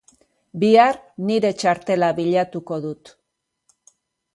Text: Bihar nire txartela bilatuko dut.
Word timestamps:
Bihar 0.63 0.97
nire 1.29 1.53
txartela 1.65 2.13
bilatuko 2.23 2.83
dut. 2.91 3.17